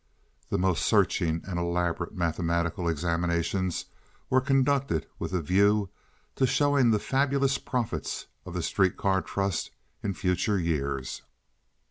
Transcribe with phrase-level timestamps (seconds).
[0.49, 3.85] The most searching and elaborate mathematical examinations
[4.31, 5.91] were conducted with a view
[6.37, 9.69] to showing the fabulous profits of the streetcar trust
[10.01, 11.21] in future years.